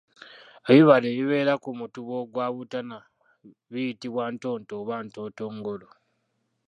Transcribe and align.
"Ebibala 0.71 1.05
ebibeera 1.13 1.53
ku 1.63 1.69
mutuba 1.79 2.13
ogwa 2.23 2.45
butana, 2.55 2.97
biyitibwa 3.71 4.23
ntonto 4.33 4.73
oba 4.81 4.95
ntontogolo." 5.05 5.87